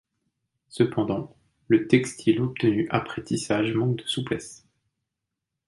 [0.67, 1.35] Cependant,
[1.67, 4.65] le textile obtenu après tissage manque de souplesse.